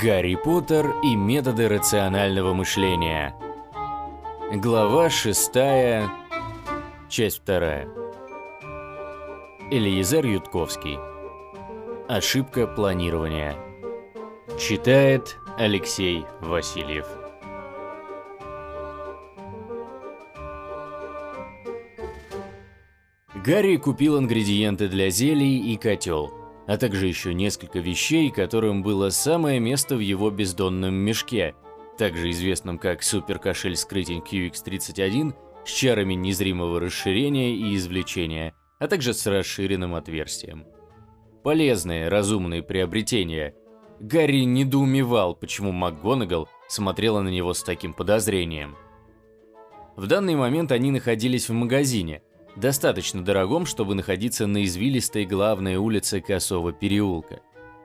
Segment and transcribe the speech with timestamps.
[0.00, 3.34] Гарри Поттер и методы рационального мышления.
[4.52, 5.52] Глава 6,
[7.08, 7.84] часть 2.
[9.72, 11.00] Элиезер Ютковский.
[12.06, 13.56] Ошибка планирования.
[14.56, 17.06] Читает Алексей Васильев.
[23.34, 26.32] Гарри купил ингредиенты для зелий и котел–
[26.68, 31.54] а также еще несколько вещей, которым было самое место в его бездонном мешке,
[31.96, 39.26] также известном как суперкошель скрытень QX31 с чарами незримого расширения и извлечения, а также с
[39.26, 40.66] расширенным отверстием.
[41.42, 43.54] Полезные, разумные приобретения.
[43.98, 48.76] Гарри недоумевал, почему МакГонагал смотрела на него с таким подозрением.
[49.96, 52.20] В данный момент они находились в магазине–
[52.58, 57.40] достаточно дорогом, чтобы находиться на извилистой главной улице Косого переулка.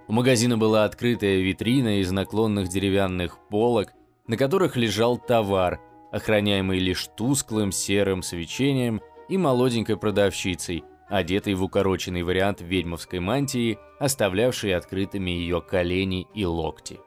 [0.07, 3.93] У магазина была открытая витрина из наклонных деревянных полок,
[4.27, 5.79] на которых лежал товар,
[6.11, 14.75] охраняемый лишь тусклым серым свечением и молоденькой продавщицей, одетой в укороченный вариант ведьмовской мантии, оставлявшей
[14.75, 16.99] открытыми ее колени и локти.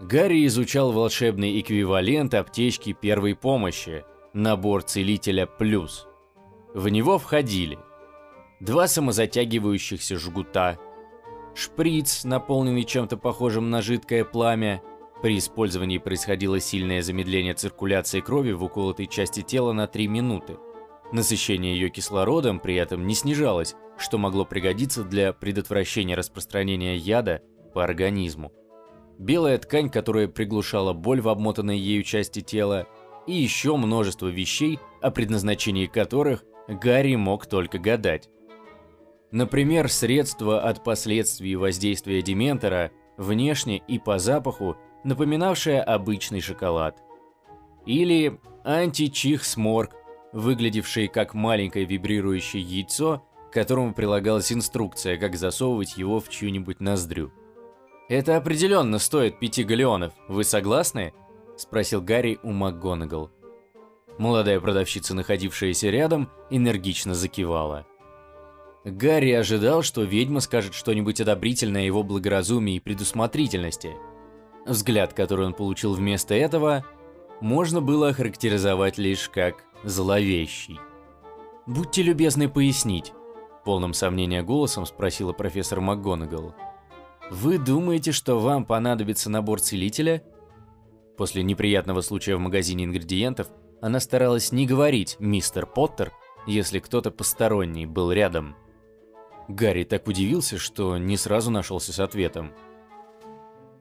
[0.00, 6.06] Гарри изучал волшебный эквивалент аптечки первой помощи, набор целителя плюс–
[6.76, 7.78] в него входили
[8.60, 10.78] два самозатягивающихся жгута,
[11.54, 14.82] шприц, наполненный чем-то похожим на жидкое пламя.
[15.22, 20.58] При использовании происходило сильное замедление циркуляции крови в уколотой части тела на 3 минуты.
[21.12, 27.40] Насыщение ее кислородом при этом не снижалось, что могло пригодиться для предотвращения распространения яда
[27.72, 28.52] по организму.
[29.18, 32.86] Белая ткань, которая приглушала боль в обмотанной ею части тела,
[33.26, 38.28] и еще множество вещей, о предназначении которых Гарри мог только гадать.
[39.30, 47.02] Например, средство от последствий воздействия Дементора, внешне и по запаху, напоминавшее обычный шоколад.
[47.86, 49.92] Или античих-сморг,
[50.32, 57.32] выглядевший как маленькое вибрирующее яйцо, к которому прилагалась инструкция, как засовывать его в чью-нибудь ноздрю.
[58.08, 61.12] «Это определенно стоит пяти галеонов, вы согласны?»–
[61.56, 63.30] спросил Гарри у МакГонагал.
[64.18, 67.86] Молодая продавщица, находившаяся рядом, энергично закивала.
[68.84, 73.94] Гарри ожидал, что ведьма скажет что-нибудь одобрительное его благоразумии и предусмотрительности.
[74.64, 76.84] Взгляд, который он получил вместо этого,
[77.40, 80.78] можно было охарактеризовать лишь как зловещий.
[81.66, 83.12] «Будьте любезны пояснить»,—
[83.64, 86.54] полным сомнения голосом спросила профессор МакГонагал.
[87.30, 90.22] «Вы думаете, что вам понадобится набор целителя?»
[91.16, 93.48] После неприятного случая в магазине ингредиентов
[93.80, 96.12] она старалась не говорить «мистер Поттер»,
[96.46, 98.56] если кто-то посторонний был рядом.
[99.48, 102.52] Гарри так удивился, что не сразу нашелся с ответом.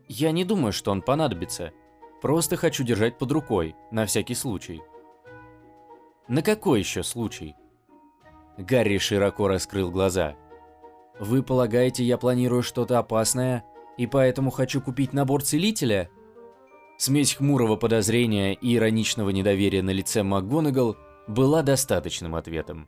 [0.08, 1.72] «Я не думаю, что он понадобится.
[2.22, 4.82] Просто хочу держать под рукой, на всякий случай».
[6.28, 7.56] «На какой еще случай?»
[8.58, 10.36] Гарри широко раскрыл глаза.
[11.20, 13.64] «Вы полагаете, я планирую что-то опасное,
[13.98, 16.10] и поэтому хочу купить набор целителя?»
[16.98, 20.96] Смесь хмурого подозрения и ироничного недоверия на лице МакГонагал
[21.28, 22.88] была достаточным ответом.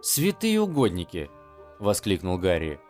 [0.00, 1.30] «Святые угодники!»–
[1.78, 2.80] воскликнул Гарри.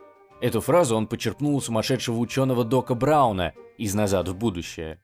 [0.41, 5.01] Эту фразу он почерпнул у сумасшедшего ученого Дока Брауна из «Назад в будущее».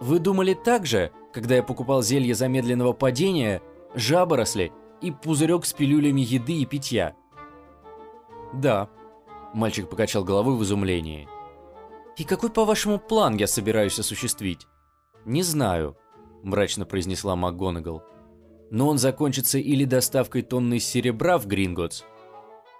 [0.00, 3.62] «Вы думали так же, когда я покупал зелье замедленного падения,
[3.94, 7.14] жаборосли и пузырек с пилюлями еды и питья?»
[8.52, 8.90] «Да»,–
[9.54, 11.28] мальчик покачал головой в изумлении.
[12.16, 14.66] «И какой, по-вашему, план я собираюсь осуществить?»
[15.24, 15.96] «Не знаю»,–
[16.42, 18.02] мрачно произнесла МакГонагал.
[18.70, 22.04] «Но он закончится или доставкой тонны серебра в Гринготс,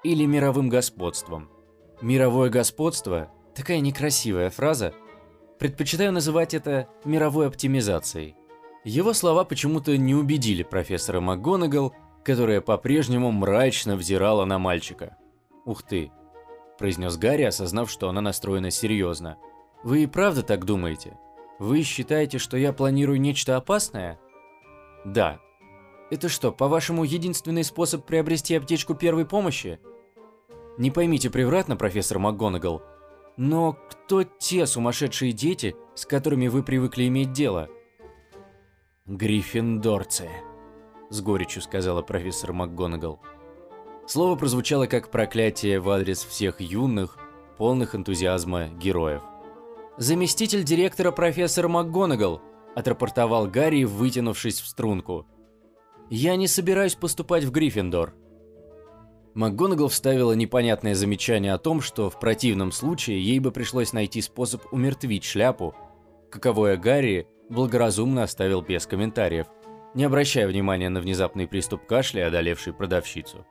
[0.02, 1.50] или мировым господством.
[2.00, 4.94] Мировое господство– такая некрасивая фраза.
[5.58, 8.36] Предпочитаю называть это мировой оптимизацией».
[8.84, 11.92] Его слова почему-то не убедили профессора МакГонагал,
[12.24, 15.16] которая по-прежнему мрачно взирала на мальчика.
[15.64, 16.12] «Ух ты,–
[16.78, 19.38] произнес Гарри, осознав, что она настроена серьезно.
[19.82, 21.18] «Вы и правда так думаете?
[21.58, 24.18] Вы считаете, что я планирую нечто опасное?»
[25.04, 25.40] «Да».
[26.10, 29.80] «Это что, по-вашему, единственный способ приобрести аптечку первой помощи?»
[30.78, 32.82] «Не поймите превратно, профессор МакГонагал,
[33.36, 37.68] но кто те сумасшедшие дети, с которыми вы привыкли иметь дело?»
[39.06, 40.28] «Гриффиндорцы»,–
[41.10, 43.20] с горечью сказала профессор МакГонагал.
[44.06, 47.18] Слово прозвучало как проклятие в адрес всех юных,
[47.58, 49.22] полных энтузиазма героев.
[49.96, 52.40] «Заместитель директора профессор МакГонагал»,–
[52.76, 55.26] отрапортовал Гарри, вытянувшись в струнку.
[56.08, 58.14] «Я не собираюсь поступать в Гриффиндор».
[59.34, 64.62] МакГонагал вставила непонятное замечание о том, что в противном случае ей бы пришлось найти способ
[64.72, 65.74] умертвить шляпу,
[66.30, 69.46] каковое Гарри благоразумно оставил без комментариев,
[69.94, 73.44] не обращая внимания на внезапный приступ кашля, одолевший продавщицу.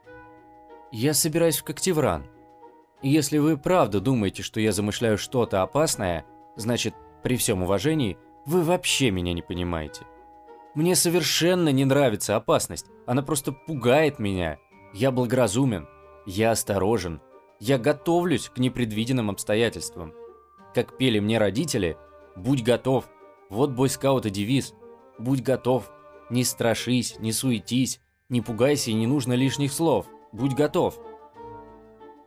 [0.98, 2.24] «Я собираюсь в Коктевран.
[3.02, 6.24] Если вы правда думаете, что я замышляю что-то опасное,
[6.56, 8.16] значит, при всем уважении,
[8.46, 10.06] вы вообще меня не понимаете.
[10.74, 14.56] Мне совершенно не нравится опасность, она просто пугает меня.
[14.94, 15.86] Я благоразумен,
[16.24, 17.20] я осторожен,
[17.60, 20.14] я готовлюсь к непредвиденным обстоятельствам.
[20.74, 21.98] Как пели мне родители,
[22.36, 23.04] будь готов.
[23.50, 24.72] Вот бойскаута девиз.
[25.18, 25.90] Будь готов.
[26.30, 28.00] Не страшись, не суетись,
[28.30, 30.06] не пугайся и не нужно лишних слов.
[30.36, 31.00] Будь готов.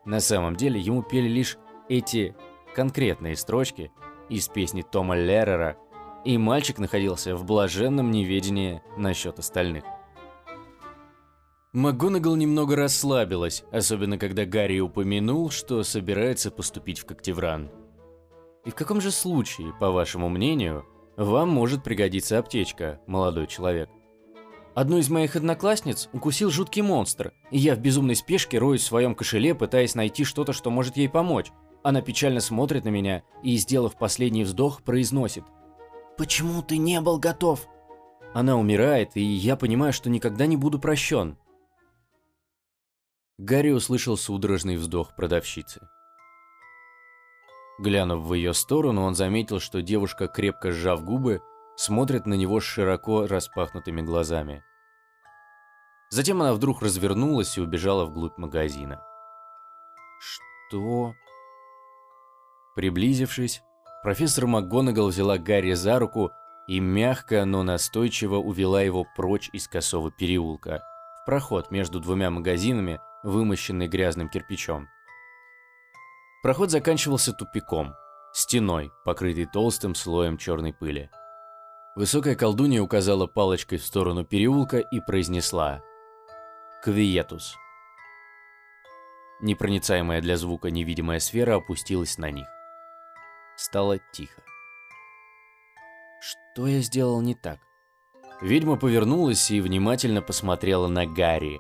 [0.03, 1.59] На самом деле ему пели лишь
[1.89, 2.35] эти
[2.73, 3.91] конкретные строчки
[4.29, 5.77] из песни Тома Леррера,
[6.25, 9.83] и мальчик находился в блаженном неведении насчет остальных.
[11.71, 17.69] МакГонагал немного расслабилась, особенно когда Гарри упомянул, что собирается поступить в Коктевран.
[18.65, 20.83] И в каком же случае, по вашему мнению,
[21.15, 23.87] вам может пригодиться аптечка, молодой человек?
[24.79, 29.13] Одну из моих одноклассниц укусил жуткий монстр, и я в безумной спешке роюсь в своем
[29.13, 31.51] кошеле, пытаясь найти что-то, что может ей помочь.
[31.83, 35.43] Она печально смотрит на меня и, сделав последний вздох, произносит.
[36.17, 37.67] «Почему ты не был готов?»
[38.33, 41.37] Она умирает, и я понимаю, что никогда не буду прощен.
[43.37, 45.81] Гарри услышал судорожный вздох продавщицы.
[47.79, 51.41] Глянув в ее сторону, он заметил, что девушка, крепко сжав губы,
[51.75, 54.63] смотрит на него с широко распахнутыми глазами.
[56.09, 59.01] Затем она вдруг развернулась и убежала вглубь магазина.
[60.19, 61.13] «Что?»
[62.75, 63.61] Приблизившись,
[64.01, 66.31] профессор МакГонагал взяла Гарри за руку
[66.67, 70.81] и мягко, но настойчиво увела его прочь из косого переулка,
[71.21, 74.87] в проход между двумя магазинами, вымощенный грязным кирпичом.
[76.41, 77.93] Проход заканчивался тупиком,
[78.33, 81.09] стеной, покрытой толстым слоем черной пыли.
[81.95, 85.81] Высокая колдунья указала палочкой в сторону переулка и произнесла
[86.81, 87.57] «Квиетус».
[89.41, 92.47] Непроницаемая для звука невидимая сфера опустилась на них.
[93.57, 94.41] Стало тихо.
[96.21, 97.59] Что я сделал не так?
[98.41, 101.59] Ведьма повернулась и внимательно посмотрела на Гарри.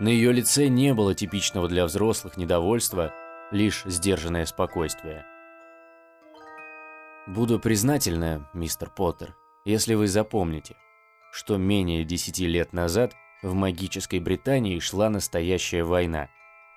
[0.00, 3.14] На ее лице не было типичного для взрослых недовольства,
[3.52, 5.24] лишь сдержанное спокойствие.
[7.28, 10.74] «Буду признательна, мистер Поттер, если вы запомните,
[11.30, 16.28] что менее десяти лет назад в магической Британии шла настоящая война,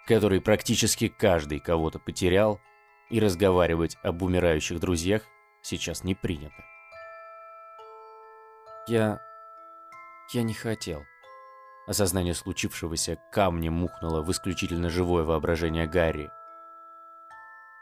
[0.04, 2.60] в которой практически каждый кого-то потерял,
[3.10, 5.24] и разговаривать об умирающих друзьях
[5.62, 6.63] сейчас не принято.
[8.88, 9.19] Я...
[10.33, 11.04] я не хотел.
[11.86, 16.31] Осознание случившегося камнем мухнуло в исключительно живое воображение Гарри.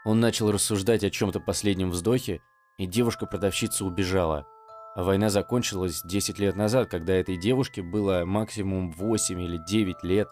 [0.04, 2.40] Он начал рассуждать о чем-то последнем вздохе,
[2.78, 4.46] и девушка-продавщица убежала.
[4.94, 10.28] Война закончилась 10 лет назад, когда этой девушке было максимум 8 или 9 лет.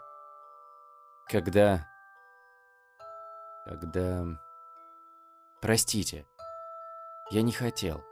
[1.27, 1.87] Когда...
[3.65, 4.27] Когда...
[5.63, 6.27] Простите.
[7.31, 8.05] Я не хотел.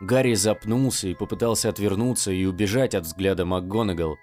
[0.00, 4.16] Гарри запнулся и попытался отвернуться и убежать от взгляда МакГонагал,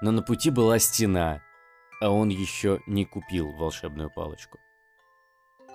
[0.00, 1.42] но на пути была стена,
[2.00, 4.58] а он еще не купил волшебную палочку.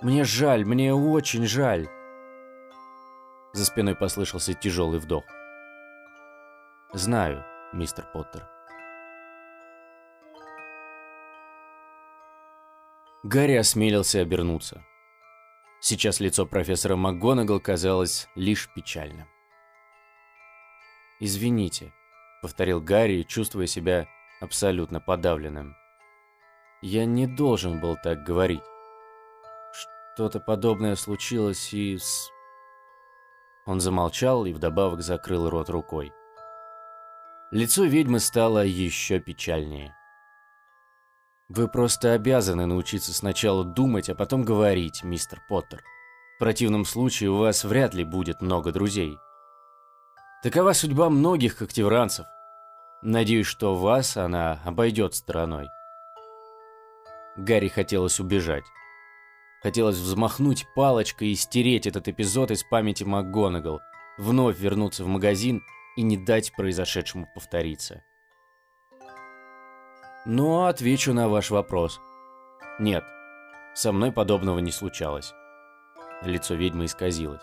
[0.02, 1.88] Мне жаль, мне очень жаль.
[3.54, 5.22] За спиной послышался тяжелый вдох.
[6.92, 8.48] Знаю, мистер Поттер.
[13.22, 14.84] Гарри осмелился обернуться.
[15.80, 19.28] Сейчас лицо профессора МакГонагал казалось лишь печальным.
[21.20, 21.92] «Извините»,—
[22.42, 24.08] повторил Гарри, чувствуя себя
[24.40, 25.76] абсолютно подавленным.
[26.82, 28.64] «Я не должен был так говорить.
[30.14, 32.33] Что-то подобное случилось и с...
[33.66, 36.12] Он замолчал и вдобавок закрыл рот рукой.
[37.50, 39.94] Лицо ведьмы стало еще печальнее.
[41.48, 45.82] «Вы просто обязаны научиться сначала думать, а потом говорить, мистер Поттер.
[46.36, 49.18] В противном случае у вас вряд ли будет много друзей.
[50.42, 52.26] Такова судьба многих когтевранцев.
[53.02, 55.68] Надеюсь, что вас она обойдет стороной».
[57.36, 58.64] Гарри хотелось убежать.
[59.64, 63.80] Хотелось взмахнуть палочкой и стереть этот эпизод из памяти МакГонагал,
[64.18, 65.62] вновь вернуться в магазин
[65.96, 68.04] и не дать произошедшему повториться.
[70.26, 71.98] Но отвечу на ваш вопрос.
[72.78, 73.04] Нет,
[73.72, 75.32] со мной подобного не случалось.
[76.20, 77.42] Лицо ведьмы исказилось.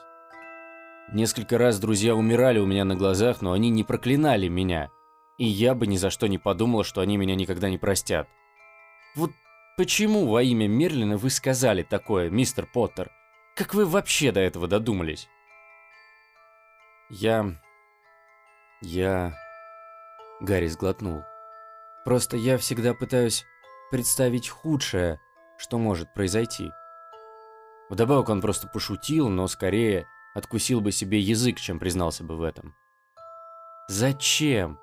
[1.11, 4.91] Несколько раз друзья умирали у меня на глазах, но они не проклинали меня,
[5.39, 8.27] и я бы ни за что не подумал, что они меня никогда не простят.
[9.15, 9.31] Вот
[9.77, 13.11] почему во имя Мерлина вы сказали такое, мистер Поттер?
[13.55, 15.27] Как вы вообще до этого додумались?
[17.09, 17.59] Я...
[18.81, 19.35] Я...
[20.39, 21.23] Гарри сглотнул.
[22.05, 23.45] Просто я всегда пытаюсь
[23.91, 25.19] представить худшее,
[25.57, 26.71] что может произойти.
[27.89, 32.75] Вдобавок он просто пошутил, но скорее откусил бы себе язык, чем признался бы в этом.
[33.87, 34.79] Зачем?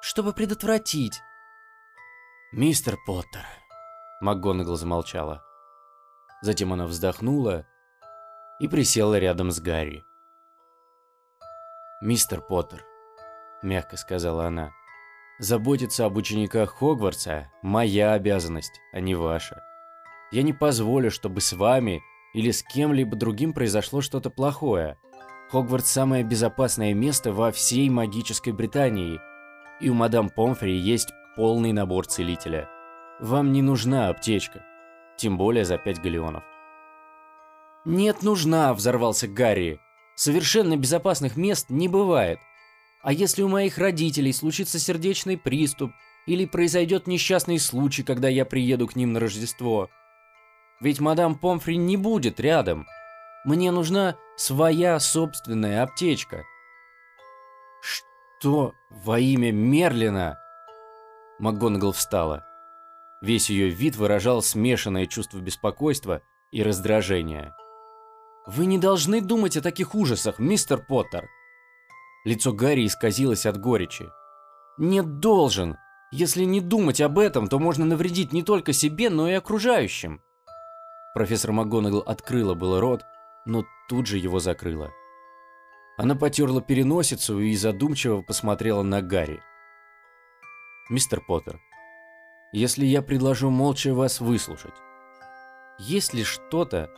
[0.00, 1.20] Чтобы предотвратить.
[2.52, 3.44] Мистер Поттер.
[4.20, 5.42] МакГонагал замолчала.
[6.42, 7.66] Затем она вздохнула
[8.58, 10.04] и присела рядом с Гарри.
[12.02, 12.84] «Мистер Поттер»,—
[13.62, 14.72] мягко сказала она,—
[15.38, 19.62] «заботиться об учениках Хогвартса— моя обязанность, а не ваша.
[20.30, 22.02] Я не позволю, чтобы с вами
[22.34, 24.98] или с кем-либо другим произошло что-то плохое.
[25.50, 29.20] Хогвартс– самое безопасное место во всей магической Британии,
[29.80, 32.68] и у мадам Помфри есть полный набор целителя.
[33.20, 34.64] Вам не нужна аптечка,
[35.16, 36.42] тем более за 5 галеонов.
[37.84, 39.80] «Нет, нужна!»– взорвался Гарри.
[40.16, 42.38] «Совершенно безопасных мест не бывает.
[43.02, 45.92] А если у моих родителей случится сердечный приступ
[46.26, 49.88] или произойдет несчастный случай, когда я приеду к ним на Рождество–
[50.80, 52.86] ведь мадам Помфри не будет рядом.
[53.44, 56.44] Мне нужна своя собственная аптечка.
[57.82, 60.38] Что во имя Мерлина?
[61.38, 62.46] МакГонагал встала.
[63.20, 66.22] Весь ее вид выражал смешанное чувство беспокойства
[66.52, 67.54] и раздражения.
[68.46, 71.28] «Вы не должны думать о таких ужасах, мистер Поттер!»
[72.24, 74.06] Лицо Гарри исказилось от горечи.
[74.78, 75.76] «Нет, должен!
[76.12, 80.22] Если не думать об этом, то можно навредить не только себе, но и окружающим!»
[81.14, 83.02] Профессор МакГонагал открыла было рот,
[83.44, 84.90] но тут же его закрыла.
[85.98, 89.42] Она потерла переносицу и задумчиво посмотрела на Гарри.
[90.88, 91.60] «Мистер Поттер,
[92.52, 94.74] если я предложу молча вас выслушать,
[95.78, 96.90] есть ли что-то,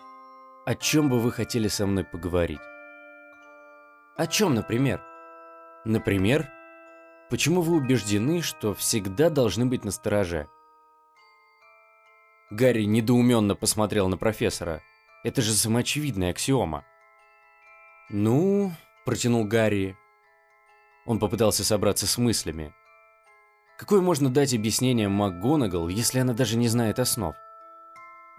[0.66, 2.60] о чем бы вы хотели со мной поговорить?»
[4.16, 5.02] «О чем, например?»
[5.84, 6.48] «Например,
[7.28, 10.48] почему вы убеждены, что всегда должны быть настороже?»
[12.52, 14.82] Гарри недоуменно посмотрел на профессора.
[15.24, 16.84] Это же самоочевидная аксиома.
[18.10, 18.72] «Ну...»–
[19.06, 19.96] протянул Гарри.
[21.06, 22.74] Он попытался собраться с мыслями.
[23.82, 27.34] Какое можно дать объяснение МакГонагал, если она даже не знает основ?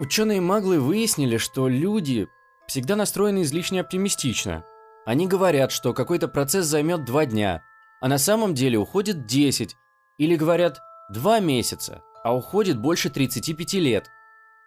[0.00, 2.28] Ученые-маглы выяснили, что люди
[2.66, 4.64] всегда настроены излишне оптимистично.
[5.04, 7.62] Они говорят, что какой-то процесс займет два дня,
[8.00, 9.76] а на самом деле уходит 10,
[10.16, 14.10] или говорят 2 месяца, а уходит больше 35 лет.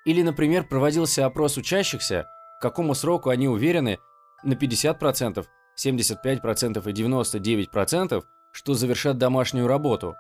[0.05, 2.27] Или, например, проводился опрос учащихся,
[2.60, 3.98] к какому сроку они уверены
[4.43, 5.43] на 50%,
[5.75, 10.15] 75% и 99%, что завершат домашнюю работу.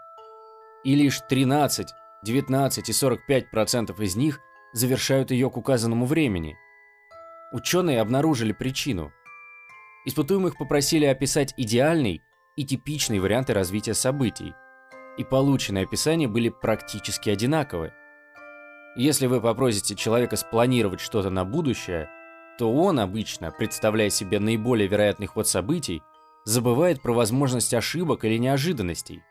[0.83, 1.87] И лишь 13,
[2.23, 4.41] 19 и 45% из них
[4.73, 6.57] завершают ее к указанному времени.
[7.51, 9.11] Ученые обнаружили причину.
[10.05, 12.21] Испытуемых попросили описать идеальный
[12.55, 14.53] и типичный варианты развития событий–
[15.17, 17.91] и полученные описания были практически одинаковы.
[18.95, 22.09] Если вы попросите человека спланировать что-то на будущее,
[22.57, 26.01] то он обычно, представляя себе наиболее вероятный ход событий,
[26.45, 29.23] забывает про возможность ошибок или неожиданностей.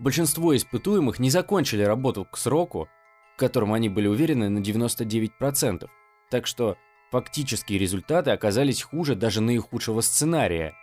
[0.00, 2.88] Большинство испытуемых не закончили работу к сроку,
[3.36, 5.88] в котором они были уверены на 99%,
[6.30, 6.76] так что
[7.12, 10.74] фактические результаты оказались хуже даже наихудшего сценария.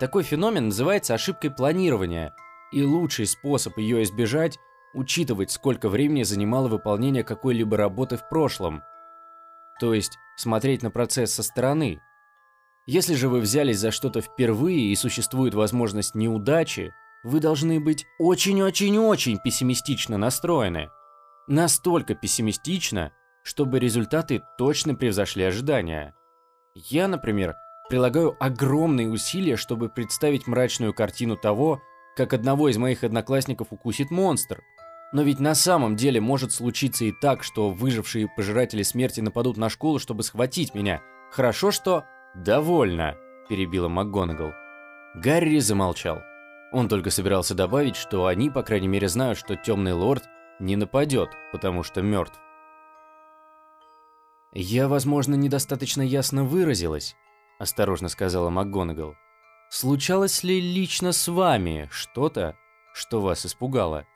[0.00, 2.34] Такой феномен называется ошибкой планирования–
[2.70, 4.58] и лучший способ ее избежать–
[4.94, 8.82] учитывать, сколько времени занимало выполнение какой-либо работы в прошлом.
[9.80, 12.00] То есть смотреть на процесс со стороны.
[12.86, 19.38] Если же вы взялись за что-то впервые и существует возможность неудачи, вы должны быть очень-очень-очень
[19.38, 20.90] пессимистично настроены.
[21.46, 26.14] Настолько пессимистично, чтобы результаты точно превзошли ожидания.
[26.74, 27.54] Я, например,
[27.88, 31.80] прилагаю огромные усилия, чтобы представить мрачную картину того,
[32.16, 34.62] как одного из моих одноклассников укусит монстр.
[35.12, 39.70] Но ведь на самом деле может случиться и так, что выжившие пожиратели смерти нападут на
[39.70, 41.00] школу, чтобы схватить меня.
[41.30, 42.04] Хорошо, что...
[42.34, 43.16] «Довольно»,–
[43.48, 44.52] перебила МакГонагал.
[45.14, 46.20] Гарри замолчал.
[46.72, 50.24] Он только собирался добавить, что они, по крайней мере, знают, что Темный Лорд
[50.60, 52.38] не нападет, потому что мертв.
[54.52, 57.14] «Я, возможно, недостаточно ясно выразилась»,–
[57.58, 59.14] осторожно сказала МакГонагал.
[59.70, 62.56] Случалось ли лично с вами что-то,
[62.94, 64.06] что вас испугало?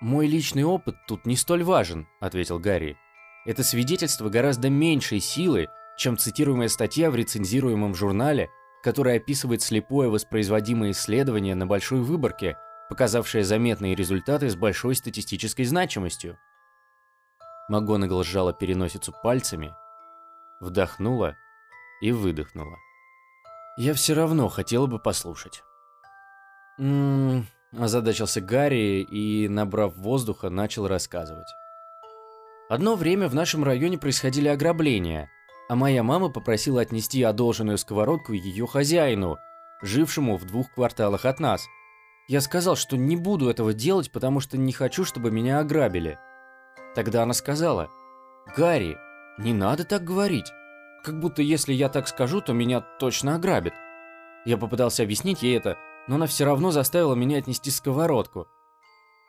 [0.00, 2.96] Мой личный опыт тут не столь важен, ответил Гарри.
[3.44, 5.68] Это свидетельство гораздо меньшей силы,
[5.98, 8.48] чем цитируемая статья в рецензируемом журнале,
[8.82, 12.56] которая описывает слепое воспроизводимое исследование на большой выборке,
[12.88, 16.38] показавшее заметные результаты с большой статистической значимостью.
[17.68, 19.74] МакГонагал сжала переносицу пальцами,
[20.60, 21.36] вдохнула
[22.00, 22.76] и выдохнула.
[23.76, 25.62] «Я все равно хотела бы послушать».
[26.78, 27.46] «М-м-м»,
[27.78, 31.46] озадачился Гарри и, набрав воздуха, начал рассказывать.
[32.68, 35.30] Одно время в нашем районе происходили ограбления,
[35.70, 39.38] а моя мама попросила отнести одолженную сковородку ее хозяину,
[39.82, 41.68] жившему в двух кварталах от нас.
[42.26, 46.18] Я сказал, что не буду этого делать, потому что не хочу, чтобы меня ограбили.
[46.96, 47.88] Тогда она сказала,
[48.56, 48.98] «Гарри,
[49.38, 50.50] не надо так говорить.
[51.04, 53.74] Как будто если я так скажу, то меня точно ограбят».
[54.44, 58.48] Я попытался объяснить ей это, но она все равно заставила меня отнести сковородку.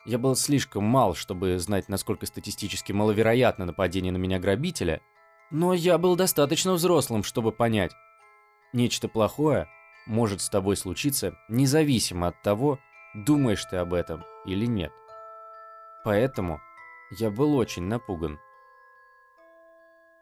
[0.06, 5.02] Я был слишком мал, чтобы знать, насколько статистически маловероятно нападение на меня грабителя,
[5.52, 7.92] но я был достаточно взрослым, чтобы понять.
[8.72, 9.68] Нечто плохое
[10.06, 12.80] может с тобой случиться независимо от того,
[13.14, 14.92] думаешь ты об этом или нет.
[16.04, 16.60] Поэтому
[17.10, 18.40] я был очень напуган.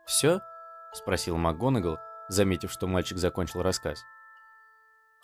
[0.04, 0.40] «Все?»–
[0.92, 4.04] спросил МакГонагал, заметив, что мальчик закончил рассказ.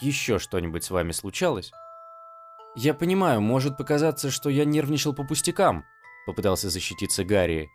[0.01, 1.73] «Еще что-нибудь с вами случалось?»
[2.77, 5.85] «Я понимаю, может показаться, что я нервничал по пустякам»,–
[6.27, 7.69] попытался защититься Гарри.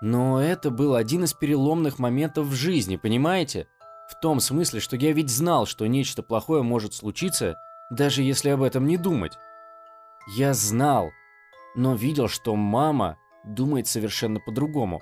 [0.00, 3.66] «Но это был один из переломных моментов в жизни, понимаете?
[4.08, 7.56] В том смысле, что я ведь знал, что нечто плохое может случиться,
[7.90, 9.38] даже если об этом не думать.
[10.36, 11.10] Я знал,
[11.74, 15.00] но видел, что мама думает совершенно по-другому.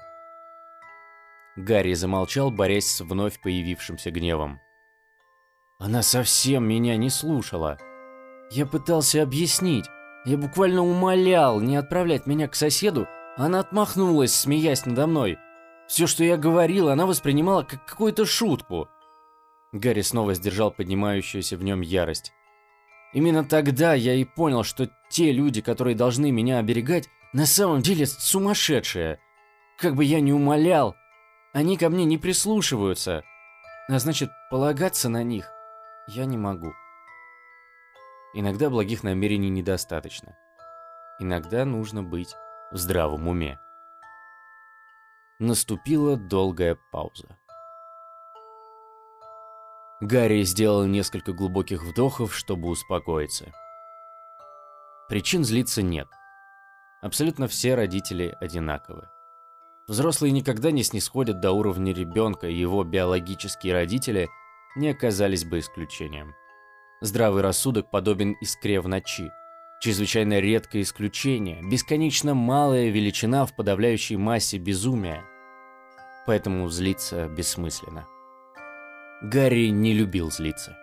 [1.57, 4.61] Гарри замолчал, борясь с вновь появившимся гневом.
[5.79, 7.79] Она совсем меня не слушала.
[8.51, 9.87] Я пытался объяснить.
[10.25, 15.39] Я буквально умолял не отправлять меня к соседу, она отмахнулась, смеясь надо мной.
[15.87, 18.89] Все, что я говорил, она воспринимала как какую-то шутку.
[19.73, 22.33] Гарри снова сдержал поднимающуюся в нем ярость.
[23.13, 28.07] Именно тогда я и понял, что те люди, которые должны меня оберегать, на самом деле
[28.07, 29.21] сумасшедшие.
[29.79, 30.97] Как бы я ни умолял,
[31.53, 33.23] они ко мне не прислушиваются.
[33.89, 35.49] А значит, полагаться на них
[36.09, 36.73] я не могу.
[38.35, 40.37] Иногда благих намерений недостаточно.
[41.21, 42.35] Иногда нужно быть
[42.73, 43.59] в здравом уме.
[45.39, 47.37] Наступила долгая пауза.
[50.01, 53.53] Гарри сделал несколько глубоких вдохов, чтобы успокоиться.
[55.09, 56.09] Причин злиться нет.
[57.01, 59.09] Абсолютно все родители одинаковы.
[59.87, 64.29] Взрослые никогда не снисходят до уровня ребенка, и его биологические родители
[64.75, 66.35] не оказались бы исключением.
[67.01, 69.31] Здравый рассудок подобен искре в ночи.
[69.81, 75.25] Чрезвычайно редкое исключение, бесконечно малая величина в подавляющей массе безумия.
[76.27, 78.07] Поэтому злиться бессмысленно.
[79.23, 80.77] Гарри не любил злиться.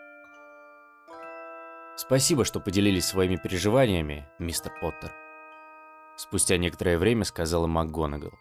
[1.96, 5.12] «Спасибо, что поделились своими переживаниями, мистер Поттер»,
[6.16, 8.34] Спустя некоторое время сказала МакГонагал.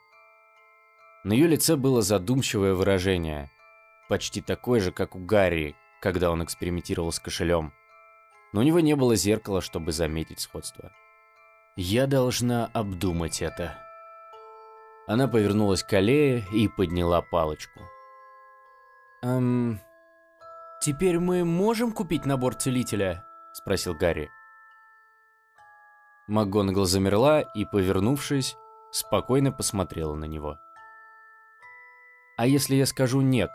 [1.24, 3.50] На ее лице было задумчивое выражение,
[4.08, 7.72] почти такое же, как у Гарри, когда он экспериментировал с кошелем.
[8.52, 10.92] Но у него не было зеркала, чтобы заметить сходство.
[11.76, 13.78] «Я должна обдумать это».
[15.06, 17.80] Она повернулась к аллее и подняла палочку.
[19.22, 19.80] «Эм...
[20.80, 24.30] Теперь мы можем купить набор целителя?»– спросил Гарри.
[26.28, 28.56] МакГонагал замерла и, повернувшись,
[28.90, 30.58] спокойно посмотрела на него.
[32.36, 33.50] «А если я скажу «нет»,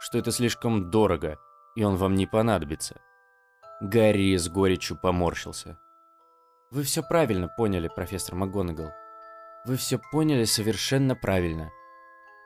[0.00, 1.38] что это слишком дорого,
[1.74, 3.00] и он вам не понадобится?»
[3.80, 5.78] Гарри с горечью поморщился.
[6.72, 8.90] «Вы все правильно поняли, профессор МакГонагал.
[9.66, 11.70] Вы все поняли совершенно правильно.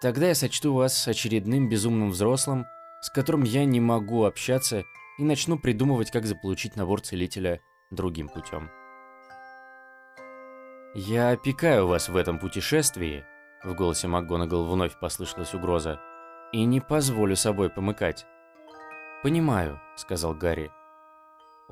[0.02, 2.66] Тогда я сочту вас очередным безумным взрослым,
[3.00, 4.84] с которым я не могу общаться,
[5.18, 8.70] и начну придумывать, как заполучить набор целителя другим путем».
[10.94, 13.24] «Я опекаю вас в этом путешествии»,—
[13.64, 15.98] в голосе МакГонагал вновь послышалась угроза,
[16.52, 18.26] «и не позволю собой помыкать».
[19.22, 20.70] «Понимаю»,— сказал Гарри.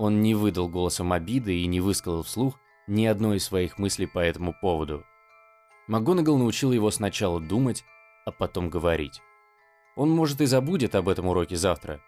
[0.00, 4.18] Он не выдал голосом обиды и не высказал вслух ни одной из своих мыслей по
[4.18, 5.04] этому поводу.
[5.88, 7.84] МакГонагал научил его сначала думать,
[8.24, 9.20] а потом говорить.
[9.96, 12.00] Он, может, и забудет об этом уроке завтра,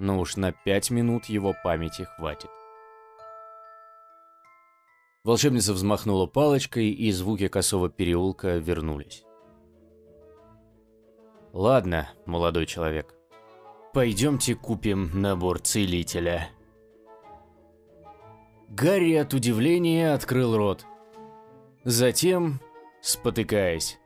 [0.00, 2.50] но уж на пять минут его памяти хватит.
[5.22, 9.22] Волшебница взмахнула палочкой, и звуки косого переулка вернулись.
[11.52, 13.14] «Ладно, молодой человек,
[13.92, 16.50] пойдемте купим набор целителя».
[18.68, 20.86] Гарри от удивления открыл рот.
[21.84, 22.60] Затем,
[23.00, 23.98] спотыкаясь,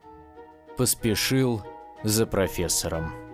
[0.76, 1.62] поспешил
[2.02, 3.27] за профессором.